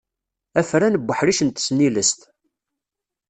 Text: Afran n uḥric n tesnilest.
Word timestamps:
Afran 0.59 0.93
n 1.01 1.07
uḥric 1.11 1.39
n 1.43 1.49
tesnilest. 1.49 2.19